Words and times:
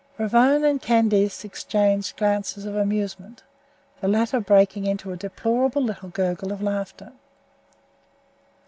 Ravone 0.17 0.63
and 0.63 0.81
Candace 0.81 1.45
exchanged 1.45 2.17
glances 2.17 2.65
of 2.65 2.75
amusement, 2.75 3.43
the 3.99 4.07
latter 4.07 4.39
breaking 4.39 4.87
into 4.87 5.11
a 5.11 5.15
deplorable 5.15 5.83
little 5.83 6.09
gurgle 6.09 6.51
of 6.51 6.59
laughter. 6.59 7.11